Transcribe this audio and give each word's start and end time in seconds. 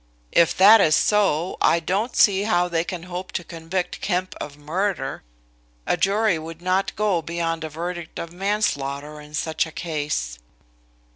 If 0.31 0.57
that 0.57 0.81
is 0.81 0.95
so, 0.95 1.57
I 1.61 1.79
don't 1.79 2.15
see 2.15 2.41
how 2.45 2.67
they 2.67 2.83
can 2.83 3.03
hope 3.03 3.31
to 3.33 3.43
convict 3.43 4.01
Kemp 4.01 4.33
of 4.41 4.57
murder 4.57 5.21
a 5.85 5.95
jury 5.95 6.39
would 6.39 6.59
not 6.59 6.95
go 6.95 7.21
beyond 7.21 7.63
a 7.63 7.69
verdict 7.69 8.17
of 8.17 8.33
manslaughter 8.33 9.21
in 9.21 9.35
such 9.35 9.67
a 9.67 9.71
case." 9.71 10.39